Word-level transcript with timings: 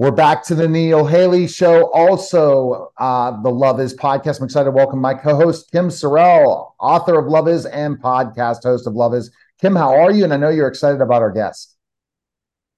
We're 0.00 0.10
back 0.10 0.42
to 0.44 0.54
the 0.54 0.66
Neil 0.66 1.04
Haley 1.04 1.46
Show. 1.46 1.92
Also, 1.92 2.90
uh, 2.96 3.38
the 3.42 3.50
Love 3.50 3.80
Is 3.80 3.94
podcast. 3.94 4.38
I'm 4.38 4.46
excited 4.46 4.64
to 4.64 4.70
welcome 4.70 4.98
my 4.98 5.12
co-host 5.12 5.70
Kim 5.70 5.90
Sorrelle, 5.90 6.72
author 6.80 7.18
of 7.18 7.26
Love 7.26 7.48
Is 7.48 7.66
and 7.66 8.00
podcast 8.00 8.62
host 8.62 8.86
of 8.86 8.94
Love 8.94 9.12
Is. 9.12 9.30
Kim, 9.60 9.76
how 9.76 9.94
are 9.94 10.10
you? 10.10 10.24
And 10.24 10.32
I 10.32 10.38
know 10.38 10.48
you're 10.48 10.68
excited 10.68 11.02
about 11.02 11.20
our 11.20 11.30
guest. 11.30 11.76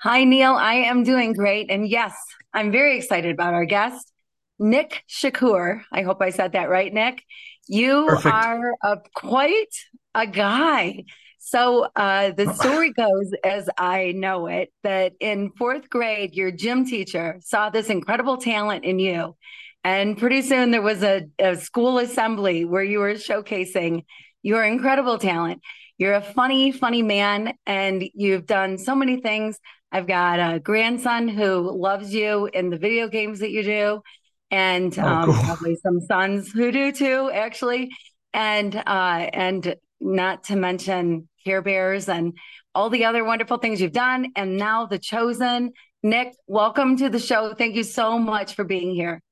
Hi, 0.01 0.25
Neil. 0.25 0.51
I 0.51 0.75
am 0.75 1.05
doing 1.05 1.33
great, 1.33 1.71
and 1.71 1.87
yes, 1.89 2.13
I'm 2.53 2.73
very 2.73 2.97
excited 2.97 3.33
about 3.33 3.55
our 3.55 3.67
guest, 3.67 4.11
Nick 4.59 5.05
Shakoour. 5.09 5.83
I 5.93 6.03
hope 6.03 6.21
I 6.21 6.31
said 6.31 6.55
that 6.55 6.71
right, 6.71 6.93
Nick. 6.93 7.23
You 7.69 8.07
Perfect. 8.09 8.35
are 8.35 8.75
a, 8.83 8.97
quite 9.15 9.77
a 10.13 10.27
guy. 10.27 11.05
So 11.45 11.89
uh, 11.97 12.31
the 12.31 12.55
story 12.55 12.93
goes, 12.93 13.33
as 13.45 13.69
I 13.77 14.13
know 14.13 14.47
it, 14.47 14.73
that 14.85 15.15
in 15.19 15.51
fourth 15.59 15.91
grade, 15.91 16.35
your 16.35 16.53
gym 16.53 16.87
teacher 16.87 17.41
saw 17.43 17.69
this 17.69 17.91
incredible 17.91 18.37
talent 18.37 18.85
in 18.85 19.01
you. 19.01 19.37
And 19.83 20.17
pretty 20.17 20.43
soon 20.43 20.71
there 20.71 20.81
was 20.81 21.03
a, 21.03 21.27
a 21.41 21.57
school 21.57 21.99
assembly 21.99 22.65
where 22.65 22.85
you 22.85 23.01
were 23.01 23.15
showcasing 23.15 24.05
your 24.43 24.63
incredible 24.63 25.19
talent. 25.19 25.61
You're 25.99 26.15
a 26.15 26.23
funny, 26.23 26.71
funny 26.71 27.03
man, 27.03 27.55
and 27.67 28.05
you've 28.15 28.47
done 28.47 28.79
so 28.79 28.95
many 28.95 29.21
things. 29.21 29.59
I've 29.91 30.07
got 30.07 30.39
a 30.39 30.61
grandson 30.61 31.27
who 31.27 31.77
loves 31.77 32.15
you 32.15 32.49
in 32.55 32.71
the 32.71 32.79
video 32.79 33.09
games 33.09 33.41
that 33.41 33.51
you 33.51 33.65
do, 33.65 34.03
and 34.53 34.97
oh, 34.97 35.05
um, 35.05 35.33
cool. 35.33 35.43
probably 35.43 35.77
some 35.77 36.01
sons 36.03 36.53
who 36.53 36.71
do 36.71 36.93
too, 36.93 37.31
actually. 37.35 37.91
And 38.33 38.75
uh, 38.75 39.29
and 39.33 39.75
not 40.01 40.45
to 40.45 40.57
mention 40.57 41.29
Care 41.45 41.63
Bears 41.63 42.09
and 42.09 42.37
all 42.75 42.91
the 42.91 43.05
other 43.05 43.25
wonderful 43.25 43.59
things 43.59 43.81
you've 43.81 43.93
done. 43.93 44.33
And 44.37 44.57
now 44.57 44.87
The 44.87 44.99
Chosen. 44.99 45.73
Nick, 46.03 46.35
welcome 46.47 46.97
to 46.97 47.09
the 47.09 47.19
show. 47.19 47.55
Thank 47.55 47.77
you 47.77 47.85
so 47.85 48.19
much 48.19 48.55
for 48.55 48.65
being 48.65 48.95
here. 48.95 49.23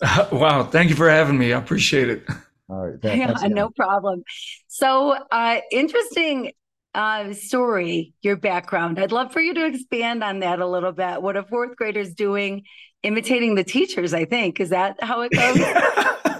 Uh, 0.00 0.26
wow. 0.32 0.64
Thank 0.64 0.90
you 0.90 0.96
for 0.96 1.10
having 1.10 1.38
me. 1.38 1.52
I 1.52 1.58
appreciate 1.58 2.08
it. 2.08 2.24
All 2.68 2.86
right. 2.86 2.98
yeah, 3.02 3.34
no 3.48 3.68
problem. 3.70 4.22
So, 4.68 5.12
uh, 5.30 5.60
interesting 5.70 6.52
uh, 6.94 7.32
story, 7.34 8.14
your 8.22 8.36
background. 8.36 8.98
I'd 8.98 9.12
love 9.12 9.32
for 9.32 9.40
you 9.40 9.52
to 9.54 9.66
expand 9.66 10.24
on 10.24 10.40
that 10.40 10.60
a 10.60 10.66
little 10.66 10.92
bit. 10.92 11.20
What 11.20 11.36
a 11.36 11.42
fourth 11.42 11.76
grader's 11.76 12.14
doing, 12.14 12.62
imitating 13.02 13.54
the 13.54 13.64
teachers, 13.64 14.14
I 14.14 14.24
think. 14.24 14.60
Is 14.60 14.70
that 14.70 15.02
how 15.02 15.22
it 15.22 15.32
goes? 15.32 15.58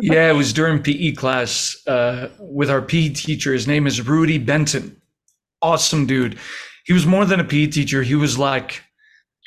yeah, 0.00 0.30
it 0.30 0.34
was 0.34 0.52
during 0.52 0.82
PE 0.82 1.12
class 1.12 1.76
uh, 1.86 2.28
with 2.38 2.70
our 2.70 2.82
PE 2.82 3.10
teacher. 3.10 3.52
His 3.52 3.66
name 3.66 3.86
is 3.86 4.06
Rudy 4.06 4.38
Benton. 4.38 5.00
Awesome 5.60 6.06
dude. 6.06 6.38
He 6.84 6.92
was 6.92 7.06
more 7.06 7.24
than 7.24 7.40
a 7.40 7.44
PE 7.44 7.66
teacher. 7.68 8.02
He 8.02 8.14
was 8.14 8.38
like 8.38 8.82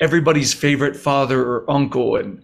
everybody's 0.00 0.54
favorite 0.54 0.96
father 0.96 1.42
or 1.42 1.70
uncle. 1.70 2.16
And 2.16 2.42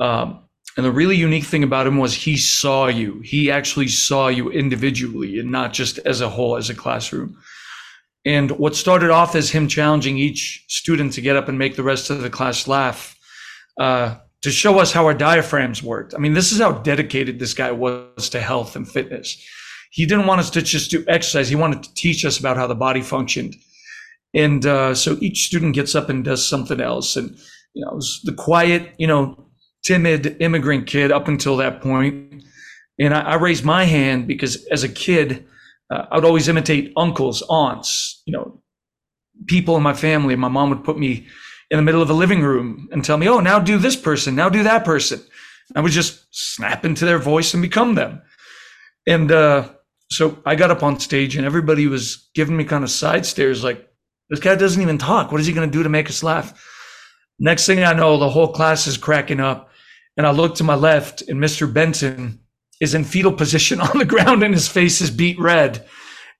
um, 0.00 0.44
and 0.76 0.86
the 0.86 0.92
really 0.92 1.16
unique 1.16 1.44
thing 1.44 1.64
about 1.64 1.88
him 1.88 1.98
was 1.98 2.14
he 2.14 2.36
saw 2.36 2.86
you. 2.86 3.20
He 3.24 3.50
actually 3.50 3.88
saw 3.88 4.28
you 4.28 4.50
individually 4.50 5.40
and 5.40 5.50
not 5.50 5.72
just 5.72 5.98
as 5.98 6.20
a 6.20 6.28
whole, 6.28 6.56
as 6.56 6.70
a 6.70 6.74
classroom. 6.74 7.36
And 8.24 8.52
what 8.52 8.76
started 8.76 9.10
off 9.10 9.34
as 9.34 9.50
him 9.50 9.66
challenging 9.66 10.18
each 10.18 10.64
student 10.68 11.14
to 11.14 11.20
get 11.20 11.34
up 11.34 11.48
and 11.48 11.58
make 11.58 11.74
the 11.74 11.82
rest 11.82 12.10
of 12.10 12.22
the 12.22 12.30
class 12.30 12.68
laugh 12.68 13.16
uh, 13.78 14.16
to 14.42 14.50
show 14.50 14.78
us 14.78 14.92
how 14.92 15.04
our 15.04 15.14
diaphragms 15.14 15.82
worked. 15.82 16.14
I 16.14 16.18
mean, 16.18 16.34
this 16.34 16.52
is 16.52 16.60
how 16.60 16.72
dedicated 16.72 17.38
this 17.38 17.54
guy 17.54 17.72
was 17.72 18.28
to 18.30 18.40
health 18.40 18.76
and 18.76 18.88
fitness. 18.88 19.42
He 19.90 20.06
didn't 20.06 20.26
want 20.26 20.40
us 20.40 20.50
to 20.50 20.62
just 20.62 20.90
do 20.90 21.04
exercise. 21.08 21.48
He 21.48 21.56
wanted 21.56 21.82
to 21.82 21.94
teach 21.94 22.24
us 22.24 22.38
about 22.38 22.56
how 22.56 22.66
the 22.66 22.74
body 22.74 23.02
functioned. 23.02 23.56
And 24.34 24.64
uh, 24.66 24.94
so 24.94 25.16
each 25.20 25.46
student 25.46 25.74
gets 25.74 25.94
up 25.94 26.08
and 26.08 26.24
does 26.24 26.46
something 26.46 26.80
else. 26.80 27.16
And, 27.16 27.36
you 27.74 27.84
know, 27.84 27.92
it 27.92 27.96
was 27.96 28.20
the 28.24 28.34
quiet, 28.34 28.90
you 28.98 29.06
know, 29.06 29.46
timid 29.82 30.36
immigrant 30.40 30.86
kid 30.86 31.10
up 31.10 31.28
until 31.28 31.56
that 31.56 31.80
point. 31.80 32.44
And 33.00 33.14
I, 33.14 33.20
I 33.20 33.34
raised 33.36 33.64
my 33.64 33.84
hand 33.84 34.28
because 34.28 34.66
as 34.66 34.84
a 34.84 34.88
kid, 34.88 35.46
uh, 35.90 36.04
I 36.10 36.16
would 36.16 36.24
always 36.24 36.48
imitate 36.48 36.92
uncles, 36.96 37.42
aunts, 37.48 38.22
you 38.26 38.32
know, 38.32 38.60
people 39.46 39.76
in 39.76 39.82
my 39.82 39.94
family. 39.94 40.36
My 40.36 40.48
mom 40.48 40.68
would 40.70 40.84
put 40.84 40.98
me 40.98 41.26
in 41.70 41.76
the 41.76 41.82
middle 41.82 42.02
of 42.02 42.10
a 42.10 42.14
living 42.14 42.42
room 42.42 42.88
and 42.92 43.04
tell 43.04 43.18
me, 43.18 43.28
oh, 43.28 43.40
now 43.40 43.58
do 43.58 43.78
this 43.78 43.96
person, 43.96 44.34
now 44.34 44.48
do 44.48 44.62
that 44.62 44.84
person. 44.84 45.20
I 45.76 45.80
would 45.80 45.92
just 45.92 46.26
snap 46.30 46.84
into 46.84 47.04
their 47.04 47.18
voice 47.18 47.52
and 47.52 47.62
become 47.62 47.94
them. 47.94 48.22
And 49.06 49.30
uh, 49.30 49.70
so 50.10 50.38
I 50.46 50.54
got 50.54 50.70
up 50.70 50.82
on 50.82 50.98
stage 50.98 51.36
and 51.36 51.44
everybody 51.44 51.86
was 51.86 52.28
giving 52.34 52.56
me 52.56 52.64
kind 52.64 52.84
of 52.84 52.90
side 52.90 53.26
stares 53.26 53.62
like, 53.62 53.86
this 54.30 54.40
guy 54.40 54.54
doesn't 54.54 54.80
even 54.80 54.98
talk. 54.98 55.30
What 55.30 55.40
is 55.40 55.46
he 55.46 55.52
going 55.52 55.68
to 55.70 55.76
do 55.76 55.82
to 55.82 55.88
make 55.88 56.08
us 56.08 56.22
laugh? 56.22 56.52
Next 57.38 57.66
thing 57.66 57.82
I 57.82 57.92
know, 57.92 58.18
the 58.18 58.28
whole 58.28 58.52
class 58.52 58.86
is 58.86 58.96
cracking 58.96 59.40
up. 59.40 59.70
And 60.16 60.26
I 60.26 60.32
look 60.32 60.56
to 60.56 60.64
my 60.64 60.74
left 60.74 61.22
and 61.22 61.38
Mr. 61.38 61.72
Benton 61.72 62.40
is 62.80 62.94
in 62.94 63.04
fetal 63.04 63.32
position 63.32 63.80
on 63.80 63.98
the 63.98 64.04
ground 64.04 64.42
and 64.42 64.54
his 64.54 64.68
face 64.68 65.00
is 65.00 65.10
beat 65.10 65.38
red. 65.38 65.86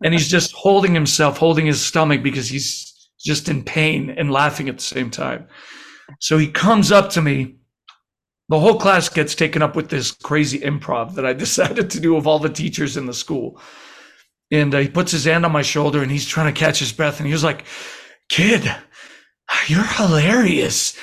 And 0.03 0.13
he's 0.15 0.29
just 0.29 0.53
holding 0.53 0.95
himself, 0.95 1.39
holding 1.39 1.67
his 1.67 1.85
stomach 1.85 2.23
because 2.23 2.49
he's 2.49 2.95
just 3.19 3.49
in 3.49 3.65
pain 3.65 4.11
and 4.11 4.31
laughing 4.31 4.69
at 4.69 4.77
the 4.77 4.83
same 4.83 5.11
time. 5.11 5.47
So 6.21 6.39
he 6.39 6.49
comes 6.49 6.93
up 6.93 7.11
to 7.11 7.23
me. 7.23 7.57
The 8.49 8.59
whole 8.59 8.79
class 8.79 9.09
gets 9.09 9.35
taken 9.35 9.61
up 9.61 9.77
with 9.77 9.91
this 9.91 10.11
crazy 10.11 10.61
improv 10.61 11.15
that 11.15 11.27
I 11.27 11.33
decided 11.35 11.91
to 11.91 12.01
do 12.01 12.17
of 12.17 12.27
all 12.27 12.39
the 12.39 12.49
teachers 12.49 12.97
in 12.97 13.07
the 13.07 13.15
school. 13.15 13.61
And 14.51 14.75
uh, 14.75 14.79
he 14.79 14.89
puts 14.89 15.13
his 15.13 15.27
hand 15.27 15.45
on 15.45 15.53
my 15.53 15.63
shoulder 15.63 16.03
and 16.03 16.11
he's 16.11 16.27
trying 16.27 16.53
to 16.53 16.59
catch 16.59 16.79
his 16.79 16.93
breath. 16.93 17.19
And 17.19 17.27
he 17.27 17.33
was 17.33 17.45
like, 17.45 17.65
Kid, 18.31 18.75
you're 19.67 19.85
hilarious. 19.85 20.99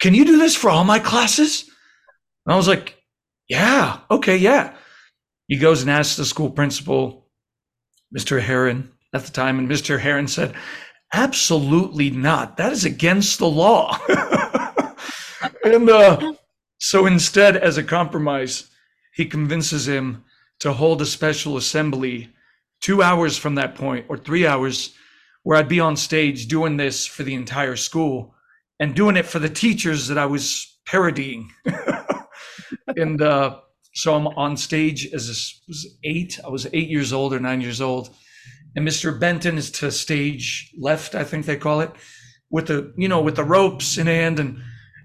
Can 0.00 0.14
you 0.14 0.24
do 0.24 0.38
this 0.38 0.54
for 0.56 0.68
all 0.68 0.84
my 0.84 0.98
classes? 0.98 1.64
And 2.44 2.52
I 2.52 2.56
was 2.56 2.68
like, 2.68 2.96
Yeah, 3.48 4.00
okay, 4.10 4.36
yeah. 4.36 4.74
He 5.48 5.56
goes 5.56 5.82
and 5.82 5.90
asks 5.90 6.16
the 6.16 6.24
school 6.24 6.50
principal, 6.50 7.28
Mr. 8.16 8.40
Heron, 8.40 8.90
at 9.12 9.24
the 9.24 9.32
time, 9.32 9.58
and 9.58 9.70
Mr. 9.70 10.00
Heron 10.00 10.26
said, 10.26 10.54
Absolutely 11.12 12.10
not. 12.10 12.56
That 12.56 12.72
is 12.72 12.84
against 12.84 13.38
the 13.38 13.48
law. 13.48 13.98
and 15.64 15.88
uh, 15.88 16.34
so 16.78 17.06
instead, 17.06 17.56
as 17.56 17.78
a 17.78 17.84
compromise, 17.84 18.70
he 19.14 19.26
convinces 19.26 19.86
him 19.86 20.24
to 20.60 20.72
hold 20.72 21.00
a 21.02 21.06
special 21.06 21.56
assembly 21.56 22.30
two 22.80 23.02
hours 23.02 23.38
from 23.38 23.54
that 23.54 23.74
point, 23.74 24.06
or 24.08 24.18
three 24.18 24.46
hours, 24.46 24.94
where 25.42 25.56
I'd 25.58 25.68
be 25.68 25.80
on 25.80 25.96
stage 25.96 26.48
doing 26.48 26.76
this 26.76 27.06
for 27.06 27.22
the 27.22 27.34
entire 27.34 27.76
school 27.76 28.34
and 28.80 28.94
doing 28.94 29.16
it 29.16 29.26
for 29.26 29.38
the 29.38 29.48
teachers 29.48 30.08
that 30.08 30.18
I 30.18 30.26
was 30.26 30.78
parodying. 30.84 31.50
and 32.96 33.22
uh, 33.22 33.60
so 33.94 34.14
I'm 34.14 34.26
on 34.28 34.56
stage 34.56 35.12
as 35.14 35.28
a, 35.28 35.36
was 35.68 35.96
eight. 36.02 36.40
I 36.44 36.48
was 36.48 36.66
eight 36.72 36.88
years 36.88 37.12
old 37.12 37.32
or 37.32 37.40
nine 37.40 37.60
years 37.60 37.80
old 37.80 38.10
and 38.76 38.86
Mr. 38.86 39.18
Benton 39.18 39.58
is 39.58 39.70
to 39.72 39.90
stage 39.90 40.72
left, 40.78 41.14
I 41.14 41.24
think 41.24 41.46
they 41.46 41.56
call 41.56 41.80
it, 41.80 41.90
with 42.50 42.66
the 42.66 42.92
you 42.96 43.08
know 43.08 43.20
with 43.20 43.36
the 43.36 43.44
ropes 43.44 43.98
in 43.98 44.06
hand, 44.06 44.38
and 44.38 44.60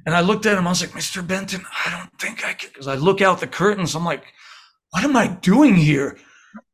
and 0.05 0.15
I 0.15 0.21
looked 0.21 0.45
at 0.45 0.57
him. 0.57 0.67
I 0.67 0.71
was 0.71 0.81
like, 0.81 0.91
Mr. 0.91 1.25
Benton, 1.25 1.65
I 1.85 1.91
don't 1.91 2.19
think 2.19 2.45
I 2.45 2.53
can, 2.53 2.69
because 2.69 2.87
I 2.87 2.95
look 2.95 3.21
out 3.21 3.39
the 3.39 3.47
curtains. 3.47 3.95
I'm 3.95 4.05
like, 4.05 4.23
what 4.91 5.03
am 5.03 5.15
I 5.15 5.27
doing 5.27 5.75
here? 5.75 6.17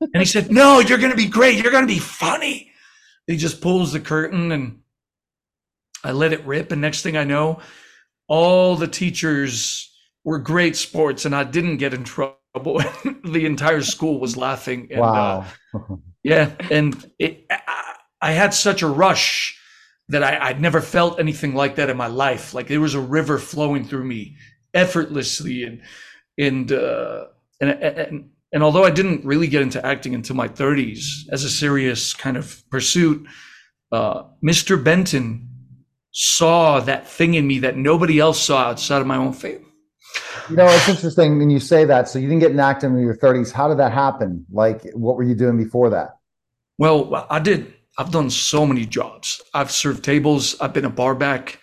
And 0.01 0.17
he 0.17 0.25
said, 0.25 0.51
No, 0.51 0.79
you're 0.79 0.97
going 0.97 1.11
to 1.11 1.17
be 1.17 1.27
great. 1.27 1.61
You're 1.61 1.71
going 1.71 1.87
to 1.87 1.93
be 1.93 1.99
funny. 1.99 2.71
He 3.27 3.37
just 3.37 3.61
pulls 3.61 3.91
the 3.91 3.99
curtain, 3.99 4.51
and 4.51 4.79
I 6.03 6.11
let 6.11 6.33
it 6.33 6.45
rip. 6.45 6.71
And 6.71 6.81
next 6.81 7.01
thing 7.01 7.17
I 7.17 7.23
know, 7.23 7.59
all 8.27 8.75
the 8.75 8.87
teachers 8.87 9.91
were 10.23 10.39
great 10.39 10.75
sports, 10.75 11.25
and 11.25 11.35
I 11.35 11.43
didn't 11.43 11.77
get 11.77 11.93
in 11.93 12.03
trouble. 12.03 12.35
the 13.23 13.45
entire 13.45 13.81
school 13.81 14.19
was 14.19 14.37
laughing. 14.37 14.87
And, 14.91 15.01
uh, 15.01 15.03
wow. 15.03 15.45
Uh, 15.73 15.95
yeah, 16.25 16.53
and 16.71 17.11
it, 17.19 17.45
I 18.19 18.31
had 18.31 18.55
such 18.55 18.81
a 18.81 18.87
rush 18.87 19.61
that 20.09 20.23
I, 20.23 20.51
would 20.51 20.59
never 20.59 20.81
felt 20.81 21.19
anything 21.19 21.53
like 21.53 21.75
that 21.75 21.91
in 21.91 21.97
my 21.97 22.07
life. 22.07 22.55
Like 22.55 22.67
there 22.67 22.81
was 22.81 22.95
a 22.95 22.99
river 22.99 23.37
flowing 23.37 23.85
through 23.85 24.05
me 24.05 24.35
effortlessly, 24.73 25.63
and 25.63 25.83
and 26.35 26.71
uh, 26.71 27.25
and, 27.61 27.69
and 27.69 28.29
and 28.51 28.63
although 28.63 28.83
I 28.83 28.89
didn't 28.89 29.23
really 29.23 29.45
get 29.45 29.61
into 29.61 29.85
acting 29.85 30.15
until 30.15 30.35
my 30.35 30.47
30s 30.47 31.27
as 31.31 31.43
a 31.43 31.49
serious 31.49 32.15
kind 32.15 32.37
of 32.37 32.63
pursuit, 32.71 33.27
uh, 33.91 34.23
Mr. 34.43 34.83
Benton 34.83 35.47
saw 36.11 36.79
that 36.79 37.07
thing 37.07 37.35
in 37.35 37.45
me 37.45 37.59
that 37.59 37.77
nobody 37.77 38.17
else 38.17 38.41
saw 38.41 38.69
outside 38.69 39.01
of 39.01 39.05
my 39.05 39.17
own 39.17 39.33
family. 39.33 39.61
You 40.49 40.55
know, 40.55 40.65
it's 40.67 40.89
interesting 40.89 41.37
when 41.37 41.51
you 41.51 41.59
say 41.59 41.85
that. 41.85 42.09
So 42.09 42.17
you 42.17 42.27
didn't 42.27 42.41
get 42.41 42.51
in 42.51 42.59
acting 42.59 42.91
in 42.91 42.99
your 42.99 43.17
30s. 43.17 43.51
How 43.51 43.67
did 43.67 43.77
that 43.77 43.91
happen? 43.91 44.45
Like, 44.51 44.89
what 44.93 45.17
were 45.17 45.23
you 45.23 45.35
doing 45.35 45.57
before 45.57 45.89
that? 45.91 46.17
Well, 46.77 47.27
I 47.29 47.39
did. 47.39 47.73
I've 47.97 48.11
done 48.11 48.29
so 48.29 48.65
many 48.65 48.85
jobs. 48.85 49.41
I've 49.53 49.71
served 49.71 50.03
tables. 50.03 50.59
I've 50.59 50.73
been 50.73 50.85
a 50.85 50.89
barback. 50.89 51.59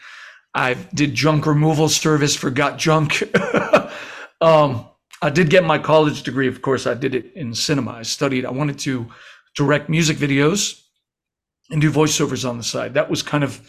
I 0.54 0.74
did 0.94 1.14
junk 1.14 1.46
removal 1.46 1.88
service 1.88 2.34
for 2.34 2.50
Got 2.50 2.78
Junk. 2.78 3.22
um, 4.40 4.86
I 5.20 5.30
did 5.30 5.50
get 5.50 5.64
my 5.64 5.78
college 5.78 6.22
degree. 6.22 6.48
Of 6.48 6.62
course, 6.62 6.86
I 6.86 6.94
did 6.94 7.14
it 7.14 7.32
in 7.34 7.54
cinema. 7.54 7.92
I 7.92 8.02
studied. 8.02 8.44
I 8.44 8.50
wanted 8.50 8.78
to 8.80 9.06
direct 9.54 9.88
music 9.88 10.16
videos 10.16 10.82
and 11.70 11.80
do 11.80 11.90
voiceovers 11.90 12.48
on 12.48 12.58
the 12.58 12.64
side. 12.64 12.94
That 12.94 13.10
was 13.10 13.22
kind 13.22 13.44
of 13.44 13.60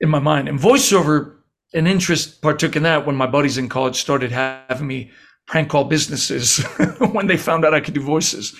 in 0.00 0.08
my 0.08 0.18
mind. 0.18 0.48
And 0.48 0.58
voiceover 0.58 1.36
an 1.72 1.86
interest 1.86 2.42
partook 2.42 2.76
in 2.76 2.82
that 2.82 3.06
when 3.06 3.16
my 3.16 3.26
buddies 3.26 3.58
in 3.58 3.68
college 3.68 3.96
started 3.96 4.32
having 4.32 4.86
me 4.86 5.10
prank 5.46 5.70
call 5.70 5.84
businesses 5.84 6.58
when 7.12 7.26
they 7.26 7.36
found 7.36 7.64
out 7.64 7.74
I 7.74 7.80
could 7.80 7.94
do 7.94 8.00
voices. 8.00 8.54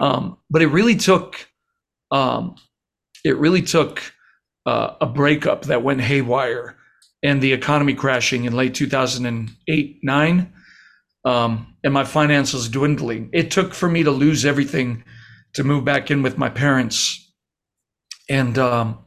Um, 0.00 0.38
but 0.50 0.62
it 0.62 0.68
really 0.68 0.96
took, 0.96 1.48
um, 2.10 2.56
it 3.24 3.36
really 3.36 3.62
took 3.62 4.02
uh, 4.66 4.94
a 5.00 5.06
breakup 5.06 5.62
that 5.62 5.82
went 5.82 6.00
haywire 6.00 6.76
and 7.22 7.40
the 7.40 7.52
economy 7.52 7.94
crashing 7.94 8.44
in 8.44 8.52
late 8.52 8.74
2008, 8.74 9.98
nine, 10.02 10.52
um, 11.24 11.74
and 11.82 11.94
my 11.94 12.04
finances 12.04 12.68
dwindling. 12.68 13.30
It 13.32 13.50
took 13.50 13.72
for 13.72 13.88
me 13.88 14.02
to 14.02 14.10
lose 14.10 14.44
everything 14.44 15.04
to 15.54 15.64
move 15.64 15.84
back 15.84 16.10
in 16.10 16.22
with 16.22 16.36
my 16.36 16.50
parents. 16.50 17.32
And 18.28 18.58
um, 18.58 18.98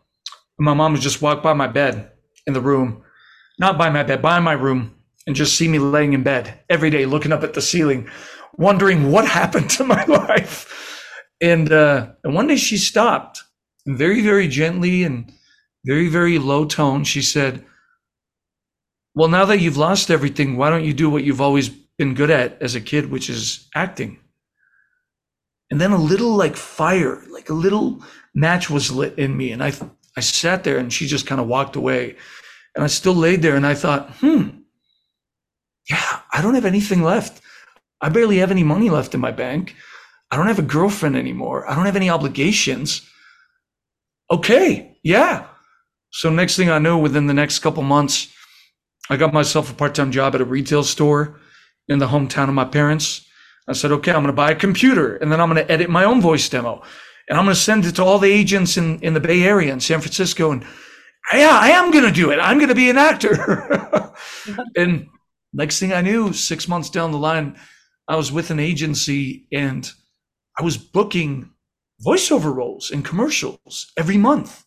my 0.57 0.73
mom 0.73 0.93
would 0.93 1.01
just 1.01 1.21
walk 1.21 1.43
by 1.43 1.53
my 1.53 1.67
bed 1.67 2.11
in 2.47 2.53
the 2.53 2.61
room, 2.61 3.03
not 3.59 3.77
by 3.77 3.89
my 3.89 4.03
bed, 4.03 4.21
by 4.21 4.39
my 4.39 4.53
room, 4.53 4.95
and 5.27 5.35
just 5.35 5.55
see 5.55 5.67
me 5.67 5.77
laying 5.77 6.13
in 6.13 6.23
bed 6.23 6.59
every 6.69 6.89
day, 6.89 7.05
looking 7.05 7.31
up 7.33 7.43
at 7.43 7.53
the 7.53 7.61
ceiling, 7.61 8.09
wondering 8.57 9.11
what 9.11 9.27
happened 9.27 9.69
to 9.71 9.83
my 9.83 10.03
life. 10.07 10.73
And 11.41 11.71
uh, 11.71 12.09
and 12.23 12.33
one 12.33 12.47
day 12.47 12.55
she 12.55 12.77
stopped, 12.77 13.43
very 13.85 14.21
very 14.21 14.47
gently 14.47 15.03
and 15.03 15.31
very 15.85 16.09
very 16.09 16.39
low 16.39 16.65
tone. 16.65 17.03
She 17.03 17.21
said, 17.21 17.63
"Well, 19.13 19.27
now 19.29 19.45
that 19.45 19.59
you've 19.59 19.77
lost 19.77 20.09
everything, 20.09 20.57
why 20.57 20.69
don't 20.69 20.85
you 20.85 20.93
do 20.93 21.09
what 21.09 21.23
you've 21.23 21.41
always 21.41 21.69
been 21.69 22.13
good 22.15 22.29
at 22.31 22.61
as 22.61 22.75
a 22.75 22.81
kid, 22.81 23.11
which 23.11 23.29
is 23.29 23.67
acting?" 23.75 24.19
And 25.69 25.81
then 25.81 25.91
a 25.91 25.97
little 25.97 26.35
like 26.35 26.55
fire, 26.55 27.23
like 27.29 27.49
a 27.49 27.53
little 27.53 28.01
match 28.33 28.69
was 28.69 28.91
lit 28.91 29.17
in 29.19 29.37
me, 29.37 29.51
and 29.51 29.63
I 29.63 29.73
I 30.15 30.21
sat 30.21 30.63
there, 30.63 30.77
and 30.77 30.91
she 30.91 31.05
just 31.07 31.27
kind 31.27 31.41
of 31.41 31.47
walked 31.47 31.75
away, 31.75 32.15
and 32.75 32.83
I 32.83 32.87
still 32.87 33.15
laid 33.15 33.41
there, 33.43 33.55
and 33.55 33.67
I 33.67 33.75
thought, 33.75 34.09
hmm 34.21 34.49
yeah, 35.89 36.19
I 36.31 36.41
don't 36.41 36.55
have 36.55 36.65
anything 36.65 37.03
left. 37.03 37.41
I 38.01 38.09
barely 38.09 38.37
have 38.37 38.51
any 38.51 38.63
money 38.63 38.89
left 38.89 39.15
in 39.15 39.21
my 39.21 39.31
bank. 39.31 39.75
I 40.31 40.37
don't 40.37 40.47
have 40.47 40.59
a 40.59 40.63
girlfriend 40.63 41.15
anymore. 41.15 41.69
I 41.69 41.75
don't 41.75 41.85
have 41.85 41.95
any 41.95 42.09
obligations. 42.09 43.01
Okay, 44.29 44.97
yeah. 45.03 45.47
So 46.11 46.29
next 46.29 46.55
thing 46.55 46.69
I 46.69 46.79
know, 46.79 46.97
within 46.97 47.27
the 47.27 47.33
next 47.33 47.59
couple 47.59 47.83
months, 47.83 48.33
I 49.09 49.15
got 49.15 49.33
myself 49.33 49.71
a 49.71 49.75
part-time 49.75 50.11
job 50.11 50.35
at 50.35 50.41
a 50.41 50.45
retail 50.45 50.83
store 50.83 51.39
in 51.87 51.99
the 51.99 52.07
hometown 52.07 52.49
of 52.49 52.55
my 52.55 52.65
parents. 52.65 53.25
I 53.69 53.73
said, 53.73 53.91
okay, 53.91 54.11
I'm 54.11 54.21
going 54.23 54.27
to 54.27 54.33
buy 54.33 54.51
a 54.51 54.55
computer 54.55 55.17
and 55.17 55.31
then 55.31 55.39
I'm 55.39 55.51
going 55.51 55.65
to 55.65 55.71
edit 55.71 55.89
my 55.89 56.03
own 56.03 56.21
voice 56.21 56.47
demo 56.47 56.81
and 57.29 57.37
I'm 57.37 57.45
going 57.45 57.55
to 57.55 57.61
send 57.61 57.85
it 57.85 57.95
to 57.95 58.03
all 58.03 58.19
the 58.19 58.31
agents 58.31 58.77
in, 58.77 58.99
in 58.99 59.13
the 59.13 59.19
Bay 59.19 59.43
Area 59.43 59.71
in 59.71 59.79
San 59.79 59.99
Francisco. 59.99 60.51
And 60.51 60.65
yeah, 61.33 61.57
I 61.61 61.69
am 61.69 61.91
going 61.91 62.05
to 62.05 62.11
do 62.11 62.31
it. 62.31 62.37
I'm 62.37 62.57
going 62.57 62.69
to 62.69 62.75
be 62.75 62.89
an 62.89 62.97
actor. 62.97 64.13
and 64.77 65.07
Next 65.53 65.79
thing 65.79 65.93
I 65.93 66.01
knew, 66.01 66.33
six 66.33 66.67
months 66.67 66.89
down 66.89 67.11
the 67.11 67.17
line, 67.17 67.57
I 68.07 68.15
was 68.15 68.31
with 68.31 68.51
an 68.51 68.59
agency 68.59 69.47
and 69.51 69.89
I 70.57 70.63
was 70.63 70.77
booking 70.77 71.51
voiceover 72.05 72.53
roles 72.53 72.91
in 72.91 73.03
commercials 73.03 73.91
every 73.97 74.17
month. 74.17 74.63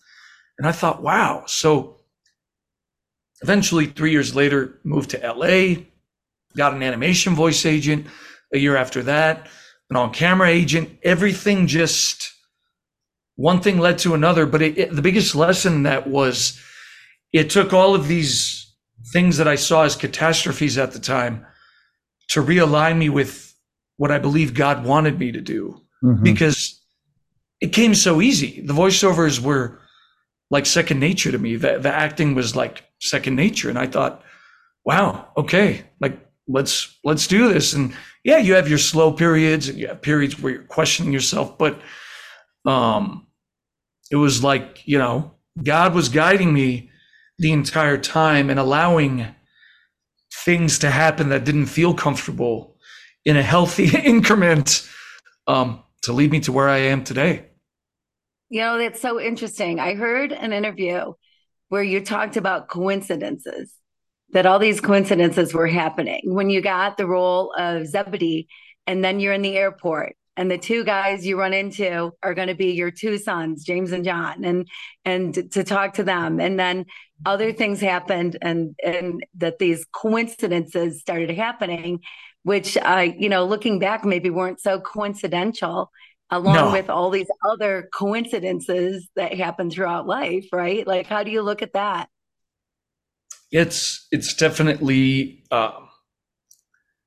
And 0.59 0.67
I 0.67 0.73
thought, 0.73 1.03
wow. 1.03 1.45
So 1.47 1.97
eventually, 3.43 3.87
three 3.87 4.11
years 4.11 4.35
later, 4.35 4.79
moved 4.85 5.11
to 5.11 5.19
LA, 5.19 5.83
got 6.57 6.75
an 6.75 6.83
animation 6.83 7.35
voice 7.35 7.65
agent. 7.65 8.07
A 8.53 8.59
year 8.59 8.77
after 8.77 9.03
that, 9.05 9.49
an 9.91 9.97
on 9.97 10.13
camera 10.13 10.49
agent. 10.49 10.99
Everything 11.03 11.67
just 11.67 12.33
one 13.37 13.61
thing 13.61 13.79
led 13.79 13.99
to 13.99 14.15
another. 14.15 14.45
But 14.45 14.63
it, 14.63 14.79
it, 14.79 14.95
the 14.95 15.03
biggest 15.03 15.35
lesson 15.35 15.85
that 15.85 16.07
was 16.07 16.61
it 17.33 17.49
took 17.49 17.73
all 17.73 17.95
of 17.95 18.09
these 18.09 18.75
things 19.13 19.37
that 19.39 19.49
I 19.49 19.55
saw 19.55 19.85
as 19.85 19.97
catastrophes 19.97 20.77
at 20.79 20.93
the 20.93 20.99
time 20.99 21.47
to 22.31 22.43
realign 22.43 22.99
me 22.99 23.09
with 23.09 23.50
what 24.01 24.11
I 24.11 24.19
believe 24.19 24.55
God 24.55 24.87
wanted 24.87 25.19
me 25.19 25.31
to 25.31 25.43
do 25.43 25.79
mm-hmm. 26.03 26.23
because 26.23 26.81
it 27.61 27.75
came 27.75 27.95
so 27.95 28.23
easy. 28.23 28.63
The 28.63 28.73
voiceovers 28.73 29.41
were 29.41 29.79
like 30.51 30.65
second 30.65 31.01
nature 31.01 31.31
to 31.31 31.37
me. 31.37 31.57
The, 31.57 31.79
the 31.79 31.93
acting 31.95 32.35
was 32.35 32.57
like 32.57 32.83
second 33.03 33.37
nature. 33.37 33.69
And 33.69 33.79
I 33.79 33.87
thought, 33.87 34.25
wow, 34.87 35.29
okay, 35.37 35.85
like 36.01 36.19
let's, 36.49 36.97
let's 37.05 37.27
do 37.27 37.53
this. 37.53 37.75
And 37.75 37.95
yeah, 38.25 38.39
you 38.39 38.55
have 38.55 38.71
your 38.71 38.79
slow 38.79 39.13
periods 39.13 39.69
and 39.69 39.77
you 39.77 39.89
have 39.89 40.01
periods 40.01 40.41
where 40.41 40.55
you're 40.55 40.63
questioning 40.63 41.13
yourself, 41.13 41.59
but, 41.59 41.79
um, 42.65 43.27
it 44.11 44.17
was 44.17 44.43
like, 44.43 44.81
you 44.87 44.97
know, 44.97 45.35
God 45.63 45.95
was 45.95 46.09
guiding 46.09 46.55
me 46.55 46.91
the 47.39 47.53
entire 47.53 47.99
time 47.99 48.49
and 48.49 48.59
allowing 48.59 49.27
things 50.33 50.79
to 50.79 50.91
happen 50.91 51.29
that 51.29 51.45
didn't 51.45 51.67
feel 51.67 51.93
comfortable 51.93 52.70
in 53.25 53.37
a 53.37 53.43
healthy 53.43 53.97
increment 54.05 54.89
um, 55.47 55.83
to 56.03 56.13
lead 56.13 56.31
me 56.31 56.41
to 56.41 56.53
where 56.53 56.69
I 56.69 56.79
am 56.79 57.05
today. 57.05 57.47
You 58.49 58.61
know, 58.63 58.79
that's 58.79 59.01
so 59.01 59.21
interesting. 59.21 59.79
I 59.79 59.95
heard 59.95 60.33
an 60.33 60.53
interview 60.53 61.13
where 61.69 61.83
you 61.83 62.05
talked 62.05 62.37
about 62.37 62.69
coincidences, 62.69 63.73
that 64.33 64.47
all 64.47 64.59
these 64.59 64.81
coincidences 64.81 65.55
were 65.55 65.69
happening 65.69 66.23
when 66.25 66.51
you 66.51 66.61
got 66.61 66.97
the 66.97 67.07
role 67.07 67.53
of 67.57 67.87
Zebedee 67.87 68.49
and 68.87 69.05
then 69.05 69.21
you're 69.21 69.33
in 69.33 69.43
the 69.43 69.57
airport 69.57 70.17
and 70.37 70.51
the 70.51 70.59
two 70.59 70.85
guys 70.85 71.27
you 71.27 71.39
run 71.39 71.53
into 71.53 72.13
are 72.23 72.35
going 72.35 72.49
to 72.49 72.55
be 72.55 72.73
your 72.73 72.91
two 72.91 73.19
sons 73.19 73.65
james 73.65 73.93
and 73.93 74.05
john 74.05 74.45
and 74.45 74.69
and 75.05 75.35
to 75.53 75.63
talk 75.63 75.95
to 75.95 76.03
them 76.03 76.41
and 76.41 76.59
then 76.59 76.87
other 77.27 77.53
things 77.53 77.81
happened 77.81 78.39
and 78.41 78.75
and 78.85 79.25
that 79.35 79.59
these 79.59 79.85
coincidences 79.93 81.01
started 81.01 81.31
happening 81.31 82.01
which 82.43 82.77
uh 82.79 83.07
you 83.17 83.29
know 83.29 83.45
looking 83.45 83.79
back 83.79 84.05
maybe 84.05 84.31
weren't 84.31 84.61
so 84.61 84.81
coincidental 84.81 85.91
along 86.31 86.55
no. 86.55 86.73
with 86.73 86.89
all 86.89 87.11
these 87.11 87.29
other 87.49 87.89
coincidences 87.93 89.09
that 89.17 89.35
happen 89.35 89.71
throughout 89.71 90.07
life 90.07 90.47
right 90.53 90.87
like 90.87 91.07
how 91.07 91.23
do 91.23 91.31
you 91.31 91.43
look 91.43 91.63
at 91.63 91.73
that 91.73 92.09
it's 93.51 94.07
it's 94.11 94.35
definitely 94.35 95.43
uh, 95.51 95.73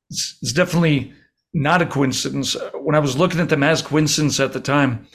it's, 0.09 0.37
it's 0.41 0.53
definitely 0.53 1.13
not 1.53 1.81
a 1.81 1.85
coincidence. 1.85 2.55
When 2.73 2.95
I 2.95 2.99
was 2.99 3.17
looking 3.17 3.39
at 3.39 3.49
them 3.49 3.63
as 3.63 3.81
coincidence 3.81 4.39
at 4.39 4.53
the 4.53 4.59
time, 4.59 5.07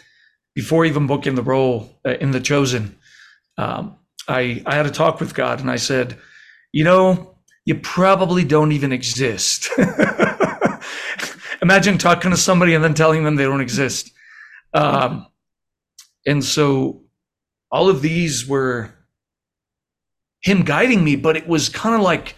before 0.54 0.84
even 0.84 1.06
booking 1.06 1.34
the 1.34 1.42
role 1.42 2.00
uh, 2.06 2.14
in 2.14 2.30
The 2.30 2.40
Chosen, 2.40 2.96
um, 3.56 3.96
I, 4.28 4.62
I 4.66 4.74
had 4.74 4.86
a 4.86 4.90
talk 4.90 5.20
with 5.20 5.34
God 5.34 5.60
and 5.60 5.70
I 5.70 5.76
said, 5.76 6.18
you 6.72 6.84
know, 6.84 7.37
you 7.68 7.74
probably 7.74 8.44
don't 8.44 8.72
even 8.72 8.92
exist. 8.94 9.68
Imagine 11.62 11.98
talking 11.98 12.30
to 12.30 12.36
somebody 12.38 12.72
and 12.72 12.82
then 12.82 12.94
telling 12.94 13.24
them 13.24 13.36
they 13.36 13.44
don't 13.44 13.60
exist. 13.60 14.10
Um, 14.72 15.26
and 16.24 16.42
so 16.42 17.02
all 17.70 17.90
of 17.90 18.00
these 18.00 18.48
were 18.48 18.94
him 20.40 20.62
guiding 20.62 21.04
me, 21.04 21.16
but 21.16 21.36
it 21.36 21.46
was 21.46 21.68
kind 21.68 21.94
of 21.94 22.00
like, 22.00 22.36